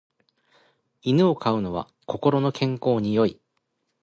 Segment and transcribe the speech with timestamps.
[1.03, 3.39] 犬を飼うの心の健康に良い